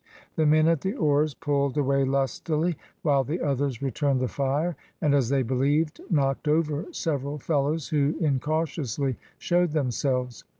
The 0.35 0.47
men 0.47 0.67
at 0.67 0.81
the 0.81 0.95
oars 0.95 1.35
pulled 1.35 1.77
away 1.77 2.05
lustily, 2.05 2.75
while 3.03 3.23
the 3.23 3.39
others 3.39 3.83
returned 3.83 4.19
the 4.19 4.27
fire, 4.27 4.75
and, 4.99 5.13
as 5.13 5.29
they 5.29 5.43
believed, 5.43 6.01
knocked 6.09 6.47
over 6.47 6.87
several 6.91 7.37
fellows 7.37 7.89
who 7.89 8.15
incautiously 8.19 9.17
showed 9.37 9.73
themselves. 9.73 10.43